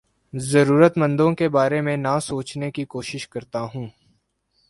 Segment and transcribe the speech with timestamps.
[0.33, 3.87] ضرورت مندوں کے بارے میں نہ سوچنے کی کوشش کرتا ہوں